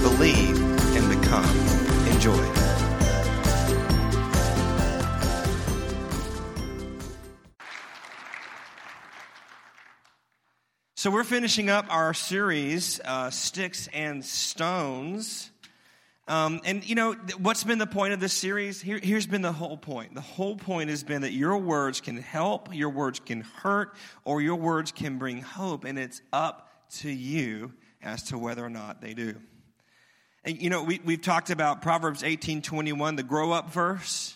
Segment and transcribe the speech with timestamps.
[0.00, 0.58] believe,
[0.96, 1.44] and become.
[2.08, 2.68] Enjoy.
[10.96, 15.50] So, we're finishing up our series, uh, Sticks and Stones.
[16.28, 18.82] Um, and you know, what's been the point of this series?
[18.82, 20.14] Here, here's been the whole point.
[20.14, 24.42] The whole point has been that your words can help, your words can hurt, or
[24.42, 26.68] your words can bring hope, and it's up
[26.98, 29.36] to you as to whether or not they do.
[30.44, 34.34] And you know, we, we've talked about Proverbs 18 21, the grow up verse.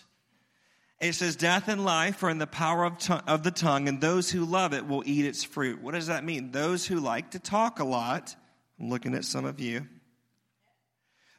[1.01, 2.97] It says, Death and life are in the power of,
[3.27, 5.81] of the tongue, and those who love it will eat its fruit.
[5.81, 6.51] What does that mean?
[6.51, 8.35] Those who like to talk a lot,
[8.79, 9.87] I'm looking at some of you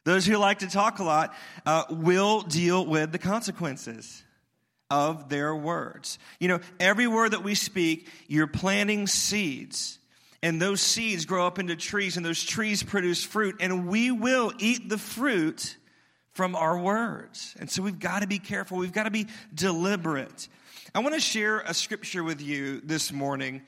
[0.05, 1.35] those who like to talk a lot
[1.67, 4.23] uh, will deal with the consequences
[4.91, 6.19] of their words.
[6.39, 9.99] You know, every word that we speak, you're planting seeds.
[10.45, 14.53] And those seeds grow up into trees, and those trees produce fruit, and we will
[14.59, 15.79] eat the fruit
[16.35, 17.57] from our words.
[17.59, 18.77] And so we've got to be careful.
[18.77, 20.49] We've got to be deliberate.
[20.95, 23.63] I want to share a scripture with you this morning.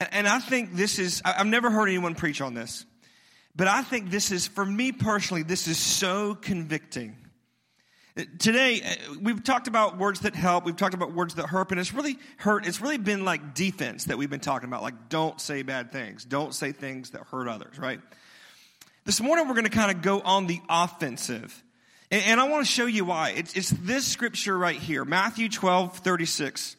[0.00, 2.86] And I think this is, I've never heard anyone preach on this.
[3.54, 7.14] But I think this is, for me personally, this is so convicting.
[8.38, 10.66] Today, uh, we've talked about words that help.
[10.66, 12.66] We've talked about words that hurt, and it's really hurt.
[12.66, 14.82] It's really been like defense that we've been talking about.
[14.82, 16.24] Like, don't say bad things.
[16.24, 18.00] Don't say things that hurt others, right?
[19.06, 21.62] This morning, we're going to kind of go on the offensive.
[22.10, 23.30] And, and I want to show you why.
[23.30, 26.76] It's, it's this scripture right here Matthew 12, 36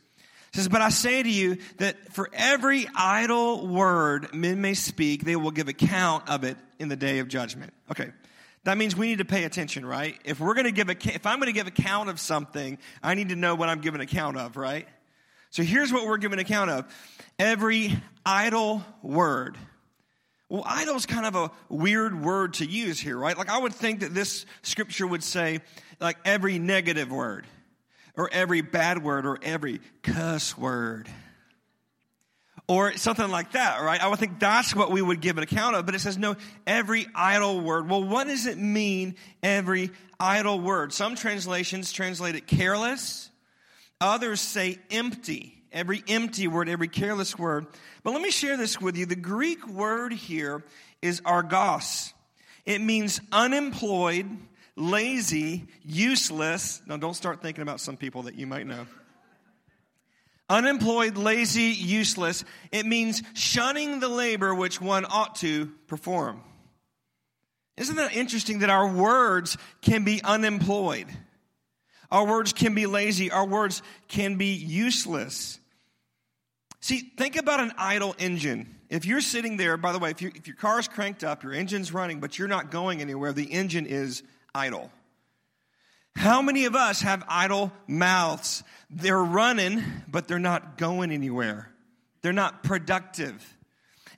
[0.54, 5.36] says, But I say to you that for every idle word men may speak, they
[5.36, 7.74] will give account of it in the day of judgment.
[7.90, 8.12] Okay.
[8.66, 10.18] That means we need to pay attention, right?
[10.24, 13.14] If we're going to give a, if I'm going to give account of something, I
[13.14, 14.88] need to know what I'm giving account of, right?
[15.50, 16.86] So here's what we're giving account of.
[17.38, 19.58] Every idle word.
[20.50, 23.38] Well, idle is kind of a weird word to use here, right?
[23.38, 25.60] Like I would think that this scripture would say
[26.00, 27.46] like every negative word
[28.16, 31.10] or every bad word or every cuss word
[32.68, 34.02] or something like that, right?
[34.02, 36.36] I would think that's what we would give an account of, but it says no,
[36.66, 37.90] every idle word.
[37.90, 40.94] Well, what does it mean, every idle word?
[40.94, 43.30] Some translations translate it careless,
[44.00, 45.60] others say empty.
[45.74, 47.66] Every empty word, every careless word.
[48.04, 49.08] But let me share this with you.
[49.08, 50.64] The Greek word here
[51.02, 52.14] is argos.
[52.64, 54.28] It means unemployed,
[54.76, 56.80] lazy, useless.
[56.86, 58.86] Now, don't start thinking about some people that you might know.
[60.54, 62.46] Unemployed, lazy, useless.
[62.72, 66.44] It means shunning the labor which one ought to perform.
[67.76, 71.08] Isn't that interesting that our words can be unemployed?
[72.12, 73.32] Our words can be lazy.
[73.32, 75.60] Our words can be useless.
[76.82, 78.76] See, think about an idle engine.
[78.90, 81.42] If you're sitting there, by the way, if, you, if your car is cranked up,
[81.42, 84.22] your engine's running, but you're not going anywhere, the engine is
[84.54, 84.92] idle.
[86.16, 88.64] How many of us have idle mouths?
[88.90, 91.70] They're running, but they're not going anywhere.
[92.22, 93.58] They're not productive.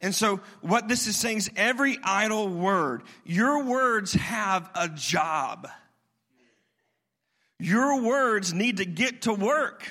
[0.01, 5.67] And so, what this is saying is every idle word, your words have a job.
[7.59, 9.89] Your words need to get to work.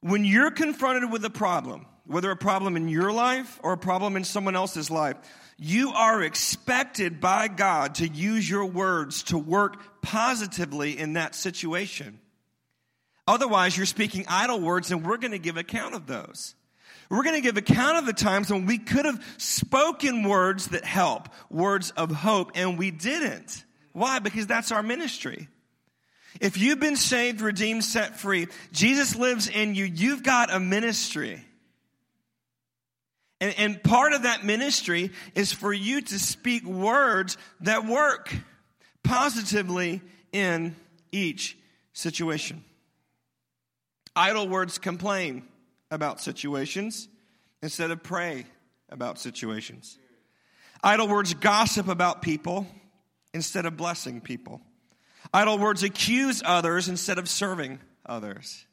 [0.00, 4.16] When you're confronted with a problem, whether a problem in your life or a problem
[4.16, 5.16] in someone else's life,
[5.56, 12.20] you are expected by God to use your words to work positively in that situation.
[13.26, 16.54] Otherwise, you're speaking idle words, and we're going to give account of those.
[17.10, 20.84] We're going to give account of the times when we could have spoken words that
[20.84, 23.64] help, words of hope, and we didn't.
[23.92, 24.18] Why?
[24.18, 25.48] Because that's our ministry.
[26.40, 31.44] If you've been saved, redeemed, set free, Jesus lives in you, you've got a ministry.
[33.40, 38.34] And, and part of that ministry is for you to speak words that work
[39.04, 40.02] positively
[40.32, 40.74] in
[41.12, 41.56] each
[41.92, 42.64] situation.
[44.16, 45.44] Idle words complain
[45.90, 47.08] about situations
[47.62, 48.46] instead of pray
[48.88, 49.98] about situations.
[50.82, 52.66] Idle words gossip about people
[53.32, 54.60] instead of blessing people.
[55.32, 58.66] Idle words accuse others instead of serving others.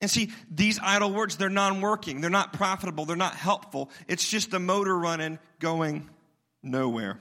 [0.00, 3.90] And see, these idle words, they're non working, they're not profitable, they're not helpful.
[4.06, 6.08] It's just a motor running, going
[6.62, 7.18] nowhere.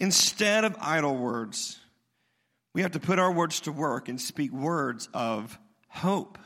[0.00, 1.78] Instead of idle words,
[2.74, 6.38] we have to put our words to work and speak words of hope.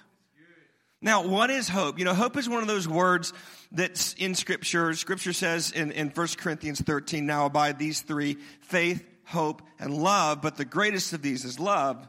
[1.02, 1.98] Now, what is hope?
[1.98, 3.32] You know, hope is one of those words
[3.72, 4.92] that's in Scripture.
[4.94, 10.42] Scripture says in, in 1 Corinthians 13, now abide these three faith, hope, and love,
[10.42, 12.06] but the greatest of these is love.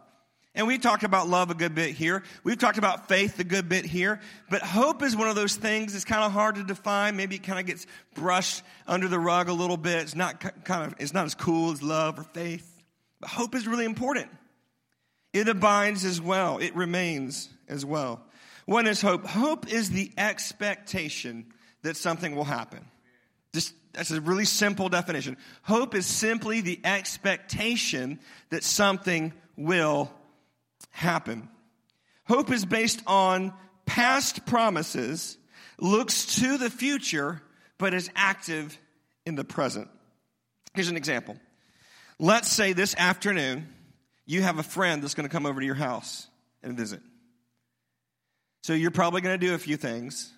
[0.53, 2.23] And we've talked about love a good bit here.
[2.43, 4.19] We've talked about faith a good bit here.
[4.49, 7.15] But hope is one of those things that's kind of hard to define.
[7.15, 10.01] Maybe it kind of gets brushed under the rug a little bit.
[10.01, 12.67] It's not kind of, it's not as cool as love or faith.
[13.21, 14.29] But hope is really important.
[15.31, 16.57] It abides as well.
[16.57, 18.21] It remains as well.
[18.65, 19.25] What is hope?
[19.25, 21.45] Hope is the expectation
[21.83, 22.85] that something will happen.
[23.53, 25.37] Just that's a really simple definition.
[25.63, 28.19] Hope is simply the expectation
[28.49, 30.11] that something will
[30.91, 31.49] happen.
[32.25, 33.53] Hope is based on
[33.85, 35.37] past promises,
[35.79, 37.41] looks to the future,
[37.77, 38.77] but is active
[39.25, 39.89] in the present.
[40.73, 41.37] Here's an example.
[42.19, 43.67] Let's say this afternoon
[44.25, 46.27] you have a friend that's going to come over to your house
[46.63, 47.01] and visit.
[48.63, 50.31] So you're probably going to do a few things.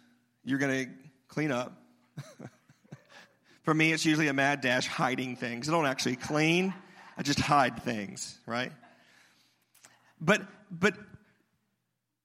[0.45, 0.91] You're going to
[1.27, 1.73] clean up.
[3.63, 5.69] For me, it's usually a mad dash hiding things.
[5.69, 6.73] I don't actually clean,
[7.17, 8.71] I just hide things, right?
[10.23, 10.41] But
[10.71, 10.95] but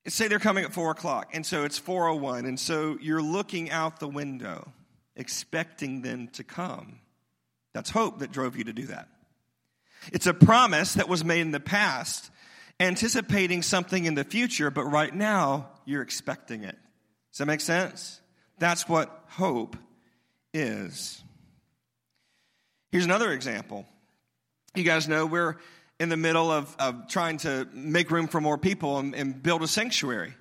[0.06, 2.96] say they're coming at four o'clock, and so it's four o oh one, and so
[3.00, 4.72] you're looking out the window,
[5.16, 7.00] expecting them to come.
[7.74, 9.08] That's hope that drove you to do that.
[10.12, 12.30] It's a promise that was made in the past,
[12.80, 16.76] anticipating something in the future, but right now you're expecting it.
[17.32, 18.20] Does that make sense?
[18.58, 19.76] That's what hope
[20.54, 21.22] is.
[22.90, 23.86] Here's another example.
[24.74, 25.56] You guys know we're
[26.00, 29.62] in the middle of, of trying to make room for more people and, and build
[29.62, 30.34] a sanctuary.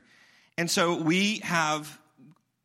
[0.57, 2.00] And so we have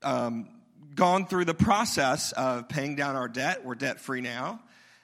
[0.02, 0.48] um,
[0.94, 3.64] gone through the process of paying down our debt.
[3.64, 4.60] We're debt free now.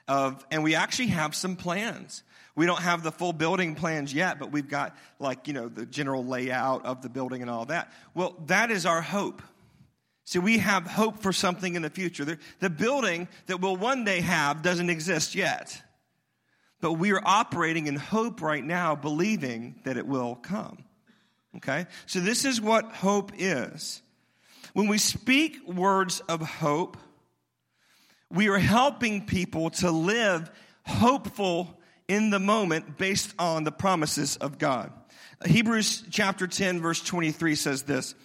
[0.07, 2.23] Of, and we actually have some plans.
[2.55, 5.85] We don't have the full building plans yet, but we've got like, you know, the
[5.85, 7.91] general layout of the building and all that.
[8.13, 9.41] Well, that is our hope.
[10.25, 12.25] See, we have hope for something in the future.
[12.25, 15.81] The, the building that we'll one day have doesn't exist yet.
[16.81, 20.85] But we are operating in hope right now, believing that it will come.
[21.57, 21.87] Okay?
[22.05, 24.01] So, this is what hope is.
[24.73, 26.97] When we speak words of hope,
[28.31, 30.49] we are helping people to live
[30.85, 34.91] hopeful in the moment based on the promises of God.
[35.45, 38.15] Hebrews chapter 10, verse 23 says this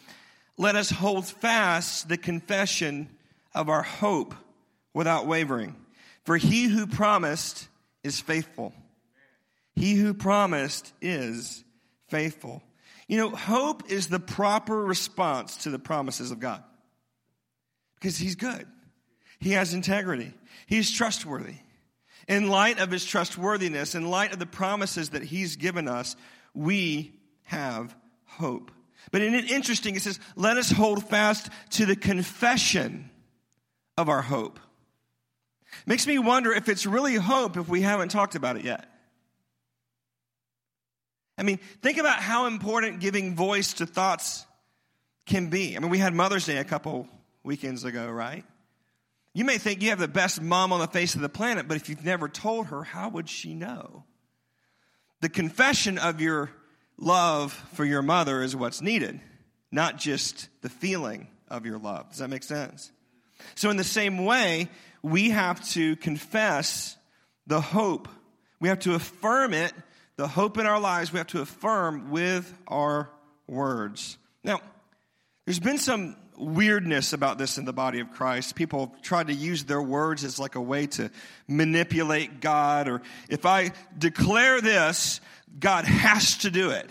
[0.57, 3.09] Let us hold fast the confession
[3.55, 4.35] of our hope
[4.93, 5.77] without wavering.
[6.25, 7.69] For he who promised
[8.05, 8.73] is faithful.
[9.75, 11.65] He who promised is
[12.09, 12.63] faithful.
[13.09, 16.63] You know, hope is the proper response to the promises of God
[17.97, 18.67] because He's good,
[19.41, 20.33] He has integrity,
[20.67, 21.57] He's trustworthy.
[22.27, 26.17] In light of His trustworthiness, in light of the promises that He's given us,
[26.55, 27.13] we
[27.43, 28.71] have hope.
[29.11, 33.11] But in it interesting, it says, let us hold fast to the confession
[33.99, 34.59] of our hope.
[35.87, 38.89] Makes me wonder if it's really hope if we haven't talked about it yet.
[41.37, 44.47] I mean, think about how important giving voice to thoughts
[45.27, 45.77] can be.
[45.77, 47.09] I mean, we had Mother's Day a couple
[47.43, 48.45] weekends ago, right?
[49.33, 51.77] You may think you have the best mom on the face of the planet, but
[51.77, 54.05] if you've never told her, how would she know?
[55.21, 56.51] The confession of your
[56.97, 59.21] love for your mother is what's needed,
[59.73, 62.11] not just the feeling of your love.
[62.11, 62.93] Does that make sense?
[63.57, 64.69] So, in the same way,
[65.05, 66.97] we have to confess
[67.47, 68.09] the hope.
[68.59, 69.75] We have to affirm it,
[70.17, 73.11] the hope in our lives, we have to affirm with our
[73.47, 74.17] words.
[74.43, 74.61] Now,
[75.45, 78.55] there's been some weirdness about this in the body of Christ.
[78.55, 81.11] People tried to use their words as like a way to
[81.47, 85.21] manipulate God, or if I declare this,
[85.59, 86.89] God has to do it.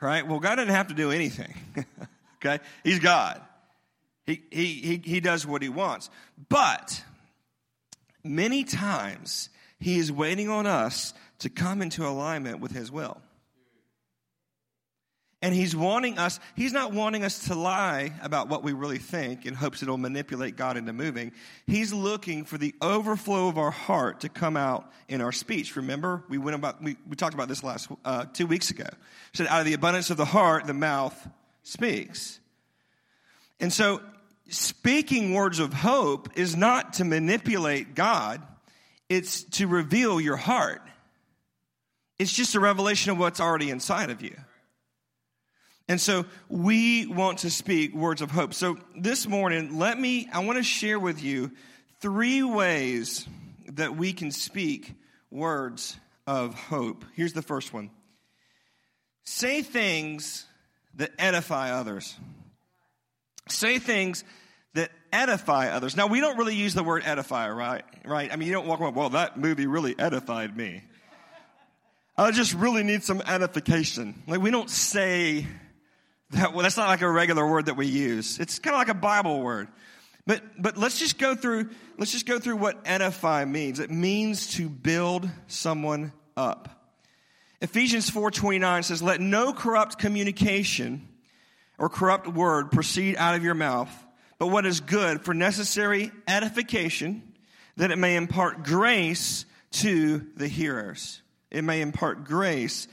[0.00, 0.26] Right?
[0.26, 1.54] Well, God doesn't have to do anything.
[2.44, 2.62] okay?
[2.82, 3.40] He's God.
[4.26, 6.10] He, he, he, he does what he wants.
[6.48, 7.00] But
[8.24, 13.20] many times he is waiting on us to come into alignment with his will.
[15.42, 19.44] And he's wanting us, he's not wanting us to lie about what we really think
[19.44, 21.32] in hopes it'll manipulate God into moving.
[21.66, 25.76] He's looking for the overflow of our heart to come out in our speech.
[25.76, 28.88] Remember, we went about, we, we talked about this last, uh, two weeks ago.
[29.34, 31.28] said, out of the abundance of the heart, the mouth
[31.62, 32.40] speaks.
[33.60, 34.00] And so
[34.48, 38.42] speaking words of hope is not to manipulate God,
[39.08, 40.82] it's to reveal your heart.
[42.18, 44.36] It's just a revelation of what's already inside of you.
[45.88, 48.54] And so we want to speak words of hope.
[48.54, 51.50] So this morning, let me, I want to share with you
[52.00, 53.26] three ways
[53.72, 54.94] that we can speak
[55.30, 57.04] words of hope.
[57.14, 57.90] Here's the first one
[59.24, 60.46] say things
[60.96, 62.14] that edify others.
[63.48, 64.24] Say things
[64.74, 65.96] that edify others.
[65.96, 67.84] Now, we don't really use the word edify, right?
[68.04, 68.32] Right?
[68.32, 70.82] I mean, you don't walk around, well, that movie really edified me.
[72.16, 74.22] I just really need some edification.
[74.26, 75.46] Like, we don't say
[76.30, 78.38] that, well, that's not like a regular word that we use.
[78.38, 79.68] It's kind of like a Bible word.
[80.26, 83.78] But, but let's just go through, let's just go through what edify means.
[83.78, 86.74] It means to build someone up.
[87.60, 91.08] Ephesians 4:29 says, "Let no corrupt communication
[91.78, 93.90] or corrupt word proceed out of your mouth,
[94.38, 97.34] but what is good for necessary edification,
[97.76, 102.88] that it may impart grace to the hearers." It may impart grace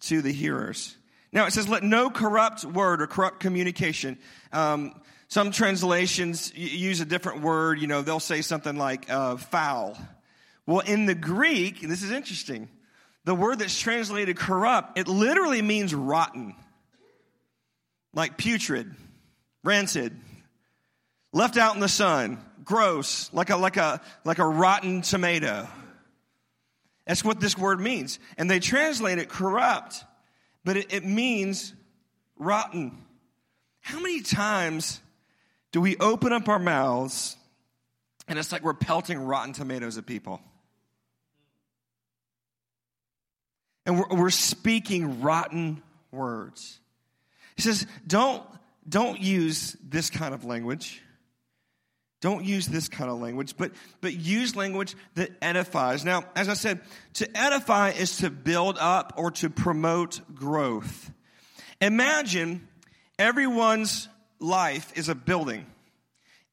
[0.00, 0.96] to the hearers.
[1.32, 4.18] Now it says, "Let no corrupt word or corrupt communication."
[4.52, 7.80] Um, some translations use a different word.
[7.80, 9.98] You know, they'll say something like uh, foul.
[10.66, 12.68] Well, in the Greek, this is interesting,
[13.24, 16.54] the word that's translated corrupt, it literally means rotten,
[18.16, 18.92] like putrid,
[19.62, 20.18] rancid,
[21.32, 25.68] left out in the sun, gross, like a, like a, like a rotten tomato.
[27.06, 28.18] That's what this word means.
[28.38, 30.02] And they translate it corrupt,
[30.64, 31.74] but it, it means
[32.38, 33.04] rotten.
[33.80, 35.00] How many times
[35.70, 37.36] do we open up our mouths
[38.26, 40.40] and it's like we're pelting rotten tomatoes at people?
[43.84, 46.80] And we're, we're speaking rotten words.
[47.56, 48.42] He says, don't,
[48.88, 51.02] don't use this kind of language.
[52.22, 56.04] Don't use this kind of language, but, but use language that edifies.
[56.04, 56.80] Now, as I said,
[57.14, 61.10] to edify is to build up or to promote growth.
[61.80, 62.66] Imagine
[63.18, 64.08] everyone's
[64.40, 65.66] life is a building.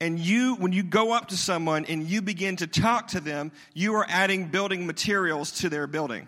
[0.01, 3.53] And you, when you go up to someone and you begin to talk to them,
[3.73, 6.27] you are adding building materials to their building.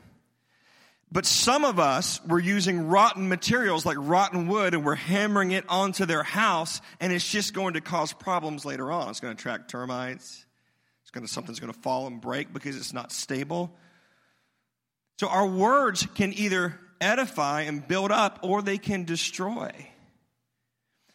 [1.12, 5.64] But some of us were using rotten materials like rotten wood and we're hammering it
[5.70, 9.10] onto their house and it's just going to cause problems later on.
[9.10, 10.46] It's going to attract termites.
[11.04, 13.74] It's going to, something's going to fall and break because it's not stable.
[15.20, 19.72] So our words can either edify and build up or they can destroy.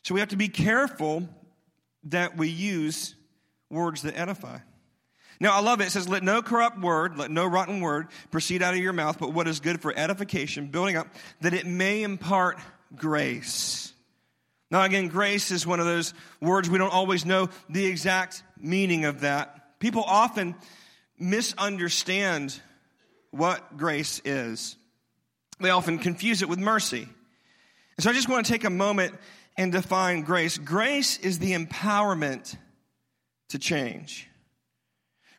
[0.05, 1.29] So we have to be careful
[2.05, 3.15] that we use
[3.69, 4.59] words that edify.
[5.41, 5.87] Now, I love it.
[5.87, 9.19] It says, Let no corrupt word, let no rotten word proceed out of your mouth,
[9.19, 11.09] but what is good for edification, building up,
[11.41, 12.59] that it may impart
[12.95, 13.93] grace.
[14.71, 19.07] Now, again, grace is one of those words we don't always know the exact meaning
[19.07, 19.81] of that.
[19.81, 20.55] People often
[21.19, 22.61] misunderstand
[23.31, 24.77] what grace is,
[25.59, 27.09] they often confuse it with mercy.
[27.97, 29.15] And so I just want to take a moment
[29.57, 30.57] and define grace.
[30.57, 32.57] Grace is the empowerment
[33.51, 34.30] to change.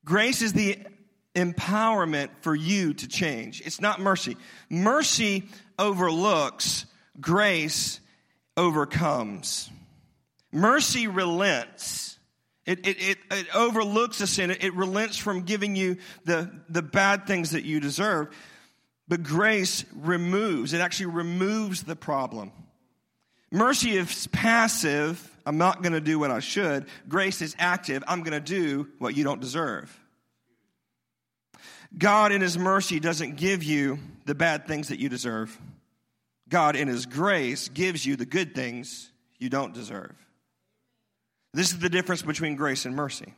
[0.04, 0.80] Grace is the
[1.36, 3.62] empowerment for you to change.
[3.66, 4.38] It's not mercy.
[4.70, 5.44] Mercy
[5.80, 6.86] overlooks,
[7.20, 8.00] grace
[8.58, 9.70] overcomes.
[10.52, 12.18] Mercy relents.
[12.66, 14.52] It, it, it, it overlooks the sin.
[14.52, 18.36] It, it relents from giving you the, the bad things that you deserve.
[19.08, 22.52] But grace removes, it actually removes the problem.
[23.52, 25.28] Mercy is passive.
[25.46, 26.86] I'm not going to do what I should.
[27.08, 28.04] Grace is active.
[28.08, 29.98] I'm going to do what you don't deserve.
[31.98, 35.58] God, in His mercy, doesn't give you the bad things that you deserve.
[36.48, 40.16] God, in His grace, gives you the good things you don't deserve.
[41.54, 43.34] This is the difference between grace and mercy.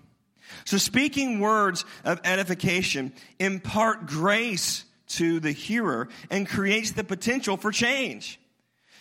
[0.65, 7.71] So, speaking words of edification impart grace to the hearer and creates the potential for
[7.71, 8.39] change.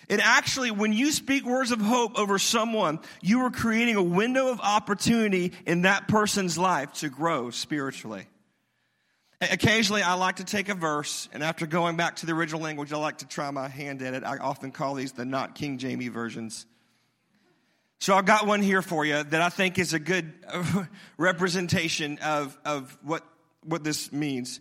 [0.09, 4.51] It actually, when you speak words of hope over someone, you are creating a window
[4.51, 8.27] of opportunity in that person's life to grow spiritually.
[9.41, 12.93] Occasionally, I like to take a verse, and after going back to the original language,
[12.93, 14.23] I like to try my hand at it.
[14.23, 16.65] I often call these the not King Jamie versions.
[17.99, 20.85] So I've got one here for you that I think is a good uh,
[21.17, 23.25] representation of, of what,
[23.65, 24.61] what this means.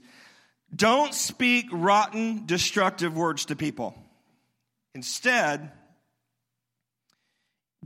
[0.75, 3.95] Don't speak rotten, destructive words to people.
[4.93, 5.71] Instead,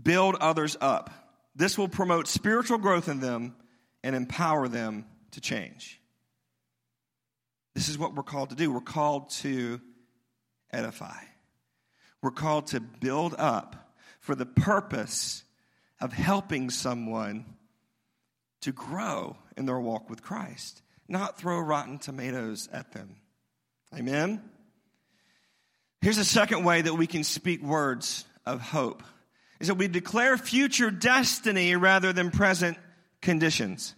[0.02, 1.12] build others up.
[1.56, 3.56] This will promote spiritual growth in them
[4.04, 6.00] and empower them to change.
[7.74, 8.72] This is what we're called to do.
[8.72, 9.82] We're called to
[10.72, 11.18] edify.
[12.22, 15.44] We're called to build up for the purpose
[16.02, 17.46] of helping someone
[18.62, 23.18] to grow in their walk with Christ, not throw rotten tomatoes at them.
[23.94, 24.42] Amen?
[26.06, 29.02] Here's a second way that we can speak words of hope
[29.60, 32.78] is that we declare future destiny rather than present
[33.24, 33.96] conditions.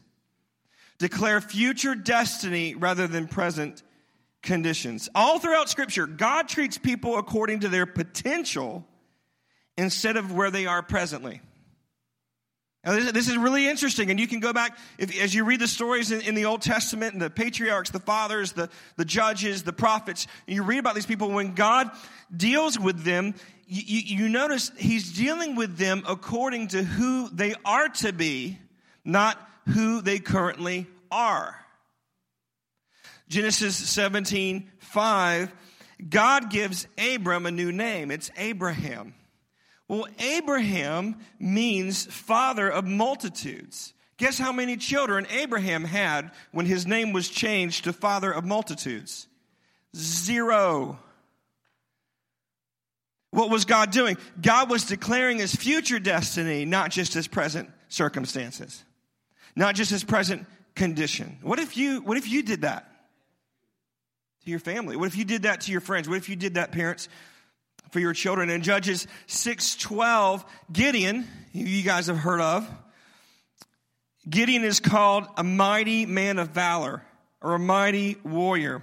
[0.99, 3.83] declare future destiny rather than present
[4.41, 5.09] conditions.
[5.15, 8.85] All throughout Scripture, God treats people according to their potential
[9.77, 11.41] instead of where they are presently.
[12.85, 15.67] Now, this, is really interesting, and you can go back if, as you read the
[15.67, 19.73] stories in, in, the Old Testament and the patriarchs, the fathers, the, the judges, the
[19.73, 21.29] prophets, you read about these people.
[21.29, 21.89] When God
[22.35, 23.33] deals with them,
[23.67, 28.57] you, you, you notice He's dealing with them according to who they are to be,
[29.03, 31.55] not who they currently are.
[33.27, 35.51] Genesis 17 5,
[36.09, 38.11] God gives Abram a new name.
[38.11, 39.13] It's Abraham.
[39.87, 43.93] Well, Abraham means father of multitudes.
[44.17, 49.27] Guess how many children Abraham had when his name was changed to father of multitudes?
[49.95, 50.99] Zero.
[53.31, 54.17] What was God doing?
[54.41, 58.83] God was declaring his future destiny, not just his present circumstances,
[59.55, 61.37] not just his present condition.
[61.41, 62.89] What if you, what if you did that
[64.43, 64.95] to your family?
[64.95, 66.09] What if you did that to your friends?
[66.09, 67.07] What if you did that, parents?
[67.91, 68.49] For your children.
[68.49, 72.69] In Judges 6:12, Gideon, you guys have heard of,
[74.29, 77.03] Gideon is called a mighty man of valor
[77.41, 78.81] or a mighty warrior.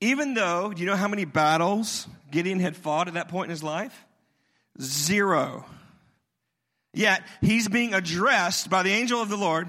[0.00, 3.50] Even though, do you know how many battles Gideon had fought at that point in
[3.50, 4.04] his life?
[4.80, 5.64] Zero.
[6.94, 9.68] Yet he's being addressed by the angel of the Lord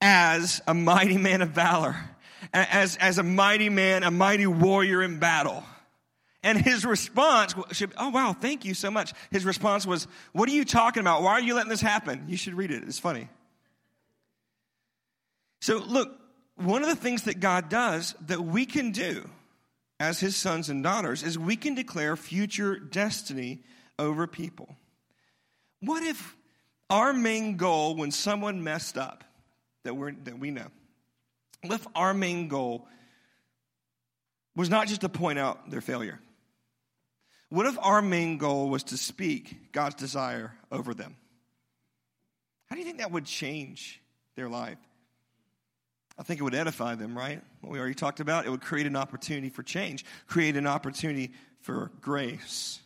[0.00, 1.96] as a mighty man of valor,
[2.52, 5.64] as, as a mighty man, a mighty warrior in battle.
[6.42, 9.12] And his response should, oh wow, thank you so much.
[9.30, 11.22] His response was, what are you talking about?
[11.22, 12.24] Why are you letting this happen?
[12.28, 12.82] You should read it.
[12.82, 13.28] It's funny.
[15.60, 16.18] So look,
[16.56, 19.28] one of the things that God does that we can do
[19.98, 23.62] as his sons and daughters is we can declare future destiny
[23.98, 24.76] over people.
[25.80, 26.36] What if
[26.88, 29.24] our main goal when someone messed up
[29.84, 30.68] that, we're, that we know,
[31.62, 32.88] what if our main goal
[34.56, 36.18] was not just to point out their failure?
[37.50, 41.16] What if our main goal was to speak God's desire over them?
[42.68, 44.00] How do you think that would change
[44.36, 44.78] their life?
[46.16, 47.42] I think it would edify them, right?
[47.60, 48.46] What we already talked about.
[48.46, 51.32] It would create an opportunity for change, create an opportunity
[51.62, 52.78] for grace.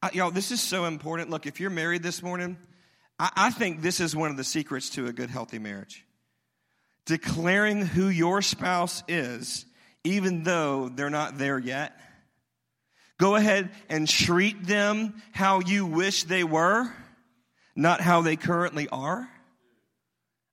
[0.00, 1.30] I, y'all, this is so important.
[1.30, 2.56] Look, if you're married this morning,
[3.18, 6.04] I, I think this is one of the secrets to a good, healthy marriage.
[7.06, 9.66] Declaring who your spouse is,
[10.04, 11.98] even though they're not there yet
[13.24, 16.92] Go ahead and treat them how you wish they were,
[17.74, 19.26] not how they currently are.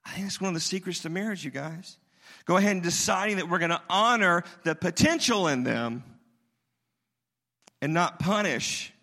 [0.06, 1.98] I think that's one of the secrets to marriage, you guys.
[2.46, 6.06] Go ahead and deciding that we're going to honor the potential in them
[7.82, 8.94] and not punish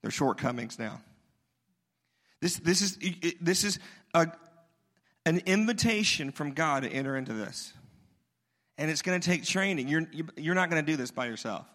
[0.00, 1.02] their shortcomings now.
[2.40, 2.98] This, this is,
[3.38, 3.80] this is
[4.14, 4.28] a,
[5.26, 7.74] an invitation from God to enter into this.
[8.78, 9.88] And it's going to take training.
[9.88, 10.06] You're,
[10.38, 11.66] you're not going to do this by yourself.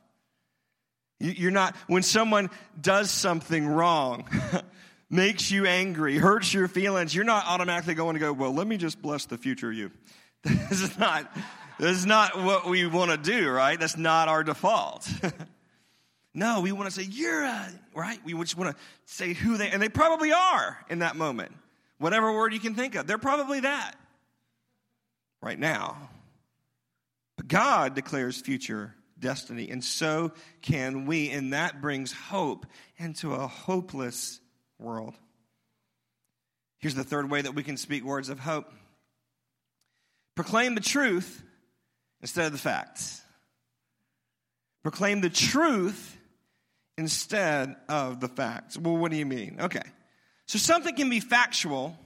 [1.20, 4.26] You're not, when someone does something wrong,
[5.10, 8.78] makes you angry, hurts your feelings, you're not automatically going to go, well, let me
[8.78, 9.92] just bless the future of you.
[10.70, 11.30] This is not,
[11.78, 13.78] this is not what we want to do, right?
[13.78, 15.10] That's not our default.
[16.34, 18.20] no, we want to say, you're a, right?
[18.24, 21.52] We just want to say who they, and they probably are in that moment.
[21.98, 23.96] Whatever word you can think of, they're probably that
[25.42, 25.98] right now.
[27.36, 31.30] But God declares future destiny, and so can we.
[31.30, 32.66] And that brings hope
[32.98, 34.40] into a hopeless
[34.78, 35.16] world.
[36.80, 38.72] Here's the third way that we can speak words of hope
[40.36, 41.44] proclaim the truth
[42.22, 43.22] instead of the facts.
[44.84, 46.18] Proclaim the truth
[46.98, 48.78] instead of the facts.
[48.78, 49.58] Well, what do you mean?
[49.60, 49.82] Okay.
[50.46, 51.98] So something can be factual,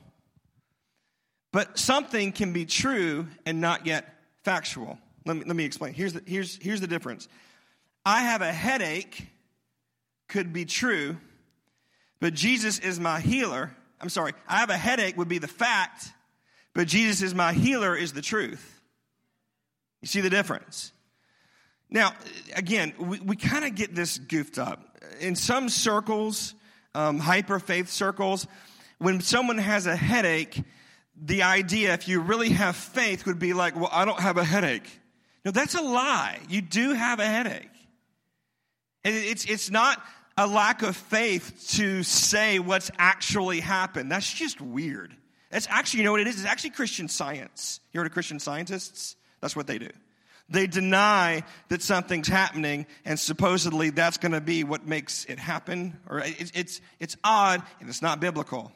[1.51, 4.05] but something can be true and not yet
[4.43, 4.97] factual.
[5.25, 5.93] Let me, let me explain.
[5.93, 7.27] Here's the, here's, here's the difference.
[8.05, 9.27] I have a headache
[10.27, 11.17] could be true,
[12.19, 13.75] but Jesus is my healer.
[14.01, 16.11] I'm sorry, I have a headache would be the fact,
[16.73, 18.81] but Jesus is my healer is the truth.
[20.01, 20.91] You see the difference?
[21.89, 22.13] Now,
[22.55, 24.97] again, we, we kind of get this goofed up.
[25.21, 26.55] In some circles,
[26.95, 28.47] um, hyper faith circles,
[28.97, 30.61] when someone has a headache,
[31.15, 34.43] the idea, if you really have faith, would be like, well, I don't have a
[34.43, 34.99] headache.
[35.45, 36.39] No, that's a lie.
[36.49, 37.69] You do have a headache.
[39.03, 40.01] It's, it's not
[40.37, 44.11] a lack of faith to say what's actually happened.
[44.11, 45.13] That's just weird.
[45.51, 46.35] It's actually, you know what it is?
[46.35, 47.79] It's actually Christian science.
[47.91, 49.15] You heard of Christian scientists?
[49.41, 49.89] That's what they do.
[50.49, 55.99] They deny that something's happening, and supposedly that's going to be what makes it happen.
[56.09, 58.71] Or it's, it's, it's odd, and it's not biblical.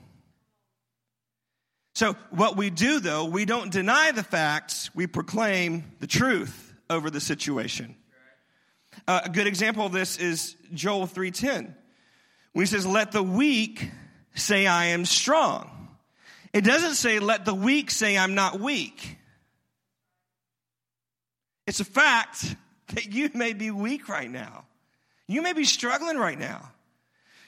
[1.98, 7.10] So, what we do though, we don't deny the facts, we proclaim the truth over
[7.10, 7.96] the situation.
[9.08, 11.76] Uh, a good example of this is Joel 3:10.
[12.54, 13.90] When he says, "Let the weak
[14.36, 15.98] say I am strong."
[16.54, 19.18] It doesn't say, "Let the weak say I'm not weak."
[21.66, 22.56] It's a fact
[22.90, 24.68] that you may be weak right now.
[25.28, 26.74] You may be struggling right now.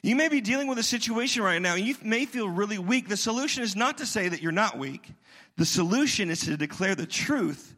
[0.02, 1.76] You may be dealing with a situation right now.
[1.76, 3.10] And you may feel really weak.
[3.10, 5.12] The solution is not to say that you're not weak.
[5.58, 7.76] The solution is to declare the truth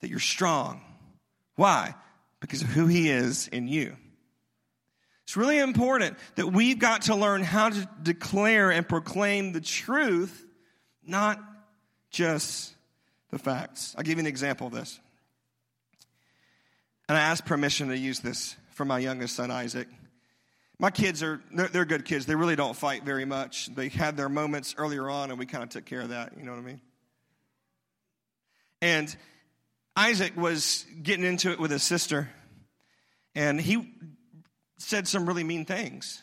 [0.00, 0.82] that you're strong.
[1.54, 1.94] Why?
[2.40, 3.96] Because of who He is in you.
[5.24, 10.46] It's really important that we've got to learn how to declare and proclaim the truth,
[11.04, 11.42] not
[12.10, 12.72] just
[13.30, 13.94] the facts.
[13.96, 15.00] I'll give you an example of this.
[17.08, 19.88] And I asked permission to use this for my youngest son, Isaac.
[20.78, 22.26] My kids are, they're, good kids.
[22.26, 23.74] They really don't fight very much.
[23.74, 26.34] They had their moments earlier on, and we kind of took care of that.
[26.36, 26.80] You know what I mean?
[28.82, 29.16] And
[29.96, 32.28] Isaac was getting into it with his sister,
[33.34, 33.94] and he
[34.78, 36.22] said some really mean things.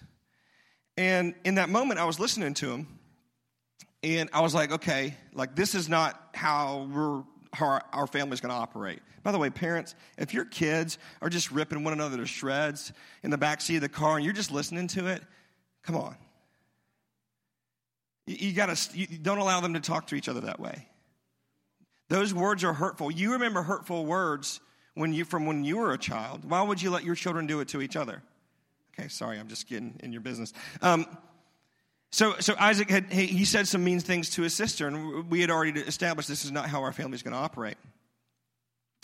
[0.97, 2.99] And in that moment, I was listening to him,
[4.03, 8.41] and I was like, okay, like this is not how we're how our, our family's
[8.41, 8.99] going to operate.
[9.23, 12.91] By the way, parents, if your kids are just ripping one another to shreds
[13.23, 15.21] in the back seat of the car and you're just listening to it,
[15.83, 16.15] come on.
[18.25, 20.87] You, you got to don't allow them to talk to each other that way.
[22.09, 23.11] Those words are hurtful.
[23.11, 24.59] You remember hurtful words
[24.95, 26.49] when you from when you were a child.
[26.49, 28.21] Why would you let your children do it to each other?
[28.93, 30.53] Okay, sorry, I'm just getting in your business.
[30.81, 31.05] Um,
[32.13, 35.49] so, so Isaac had he said some mean things to his sister, and we had
[35.49, 37.75] already established this is not how our family is going to operate.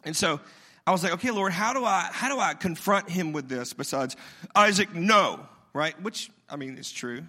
[0.04, 0.39] And so
[0.86, 3.74] I was like, okay, Lord, how do I how do I confront him with this
[3.74, 4.15] besides
[4.54, 5.39] Isaac, no,
[5.74, 6.00] right?
[6.04, 7.24] Which I mean is true,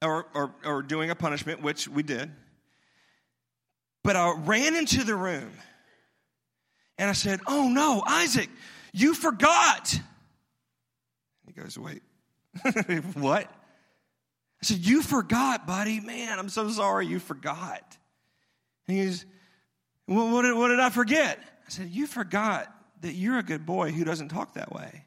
[0.00, 2.30] or or, or doing a punishment, which we did.
[4.04, 5.50] But I ran into the room,
[6.96, 8.50] and I said, "Oh no, Isaac,
[8.92, 9.98] you forgot."
[11.44, 12.02] He goes, "Wait,
[13.14, 13.50] what?"
[14.62, 16.00] I said, You forgot, buddy.
[16.00, 17.96] Man, I'm so sorry you forgot.
[18.86, 19.26] And he goes,
[20.06, 21.38] well, what, did, what did I forget?
[21.66, 25.06] I said, You forgot that you're a good boy who doesn't talk that way.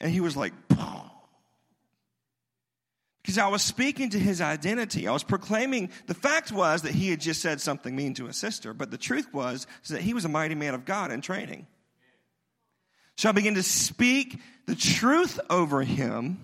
[0.00, 0.52] And he was like,
[3.26, 5.08] because I was speaking to his identity.
[5.08, 8.36] I was proclaiming the fact was that he had just said something mean to his
[8.36, 11.66] sister, but the truth was that he was a mighty man of God in training.
[13.16, 16.38] So I began to speak the truth over him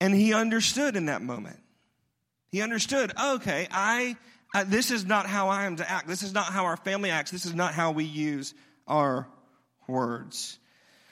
[0.00, 1.58] and he understood in that moment.
[2.50, 4.16] He understood, okay, I,
[4.54, 6.08] uh, this is not how I am to act.
[6.08, 7.30] This is not how our family acts.
[7.30, 8.54] This is not how we use
[8.86, 9.28] our
[9.86, 10.58] words.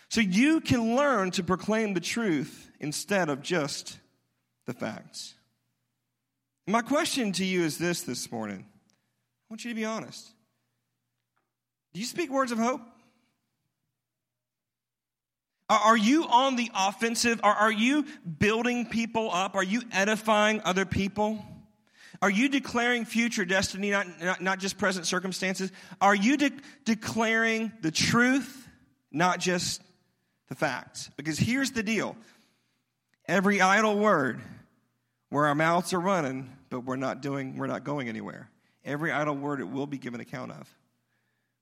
[0.08, 3.98] So you can learn to proclaim the truth instead of just
[4.66, 5.34] the facts.
[6.66, 8.64] My question to you is this this morning.
[8.68, 10.28] I want you to be honest.
[11.92, 12.80] Do you speak words of hope?
[15.68, 17.40] Are you on the offensive?
[17.42, 18.06] Are you
[18.38, 19.56] building people up?
[19.56, 21.44] Are you edifying other people?
[22.22, 25.70] Are you declaring future destiny, not, not, not just present circumstances?
[26.00, 26.52] Are you de-
[26.84, 28.68] declaring the truth,
[29.10, 29.82] not just
[30.48, 31.10] the facts?
[31.16, 32.16] Because here's the deal
[33.26, 34.40] every idle word
[35.30, 38.48] where our mouths are running, but we're not doing, we're not going anywhere.
[38.84, 40.72] Every idle word it will be given account of.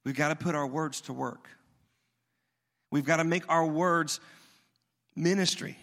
[0.05, 1.49] We've got to put our words to work.
[2.95, 4.21] We've got to make our words
[5.17, 5.77] ministry.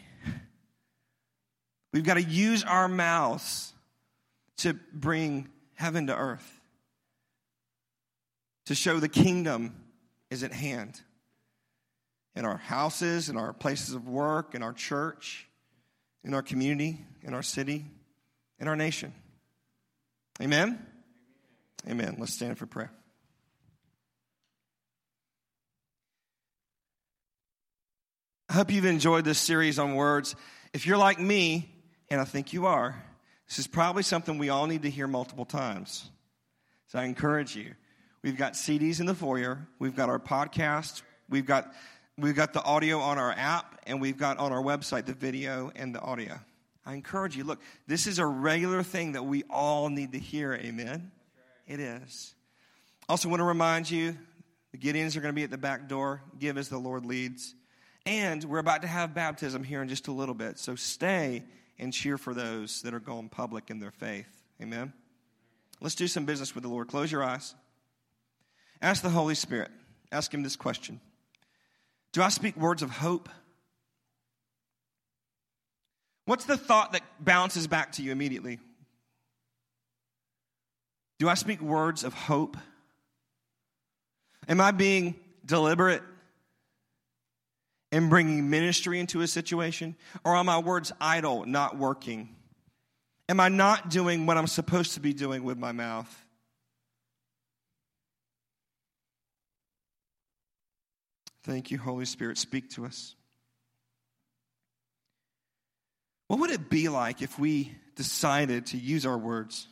[1.92, 3.74] We've got to use our mouths
[4.60, 6.62] to bring heaven to earth,
[8.68, 9.76] to show the kingdom
[10.30, 11.02] is at hand
[12.34, 15.50] in our houses, in our places of work, in our church,
[16.24, 17.84] in our community, in our city,
[18.58, 19.14] in our nation.
[20.42, 20.86] Amen?
[21.90, 22.16] Amen.
[22.20, 22.94] Let's stand for prayer.
[28.52, 30.36] I hope you've enjoyed this series on words.
[30.74, 31.74] If you're like me,
[32.10, 33.02] and I think you are,
[33.48, 36.10] this is probably something we all need to hear multiple times.
[36.88, 37.76] So I encourage you.
[38.22, 41.74] We've got CDs in the foyer, we've got our podcast, we've got
[42.18, 45.72] we've got the audio on our app, and we've got on our website the video
[45.74, 46.38] and the audio.
[46.86, 50.56] I encourage you, look, this is a regular thing that we all need to hear.
[50.56, 51.10] Amen.
[51.68, 52.36] It is.
[53.08, 54.18] Also, want to remind you
[54.74, 56.22] the Gideons are going to be at the back door.
[56.38, 57.56] Give as the Lord leads.
[58.06, 60.58] And we're about to have baptism here in just a little bit.
[60.58, 61.44] So stay
[61.78, 64.28] and cheer for those that are going public in their faith.
[64.62, 64.94] Amen.
[65.80, 66.88] Let's do some business with the Lord.
[66.88, 67.56] Close your eyes.
[68.82, 69.72] Ask the Holy Spirit.
[70.12, 71.00] Ask Him this question
[72.12, 73.30] Do I speak words of hope?
[76.26, 78.60] What's the thought that bounces back to you immediately
[81.20, 82.58] Do I speak words of hope?
[84.48, 86.02] Am I being deliberate
[87.92, 89.96] in bringing ministry into a situation?
[90.24, 92.36] Or are my words idle, not working?
[93.30, 96.26] Am I not doing what I'm supposed to be doing with my mouth?
[101.44, 102.38] Thank you, Holy Spirit.
[102.38, 103.16] Speak to us.
[106.28, 109.68] What would it be like if we decided to use our words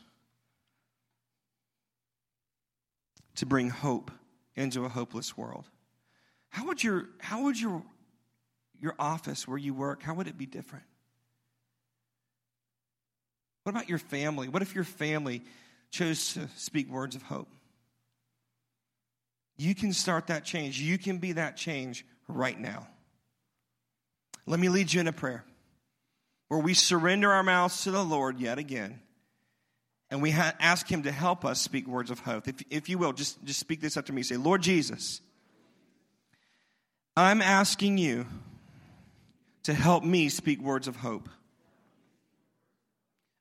[3.36, 4.12] to bring hope
[4.56, 5.66] into a hopeless world?
[6.50, 7.84] How would your, how would your,
[8.82, 10.86] your office where you work, how would it be different?
[13.64, 14.48] What about your family?
[14.48, 15.42] What if your family
[15.92, 17.50] chose to speak words of hope?
[19.58, 20.80] You can start that change.
[20.80, 22.88] You can be that change right now.
[24.46, 25.44] Let me lead you in a prayer
[26.48, 29.00] where we surrender our mouths to the Lord yet again.
[30.10, 32.48] And we ha- ask Him to help us speak words of hope.
[32.48, 34.24] If, if you will, just, just speak this to me.
[34.24, 35.22] Say, Lord Jesus,
[37.16, 38.26] I'm asking you
[39.64, 41.30] to help me speak words of hope.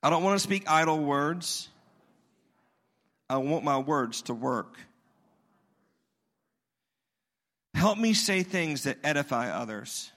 [0.03, 1.69] I don't want to speak idle words.
[3.29, 4.77] I want my words to work.
[7.75, 10.11] Help me say things that edify others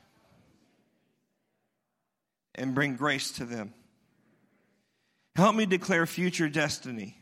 [2.55, 3.73] and bring grace to them.
[5.35, 7.17] Help me declare future destiny,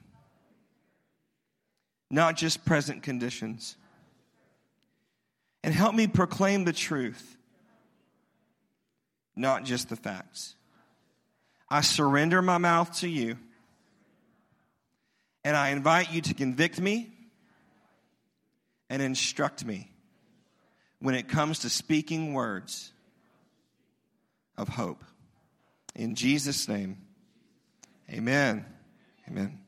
[2.10, 3.76] not just present conditions.
[5.63, 7.38] And help me proclaim the truth,
[9.39, 10.56] not just the facts.
[11.69, 13.38] I surrender my mouth to you,
[15.43, 17.10] and I invite you to convict me
[18.89, 19.91] and instruct me
[20.99, 22.91] when it comes to speaking words
[24.58, 25.04] of hope.
[25.95, 26.97] In Jesus' name,
[28.12, 28.65] amen.
[29.30, 29.60] Amen.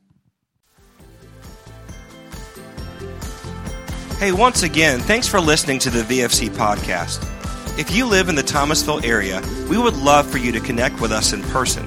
[4.18, 7.41] Hey, once again, thanks for listening to the VFC podcast.
[7.78, 11.10] If you live in the Thomasville area, we would love for you to connect with
[11.10, 11.86] us in person.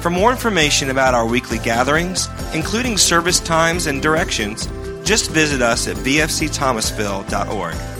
[0.00, 4.68] For more information about our weekly gatherings, including service times and directions,
[5.02, 7.93] just visit us at vfcthomasville.org.